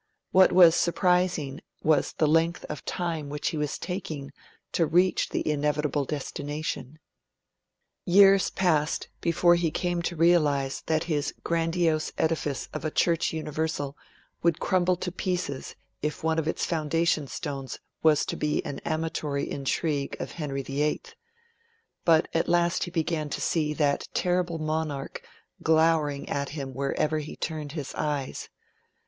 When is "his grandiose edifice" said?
11.03-12.67